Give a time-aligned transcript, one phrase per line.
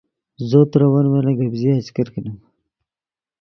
[0.49, 2.37] زو ترے ون ملن گپ ژیا چے کریم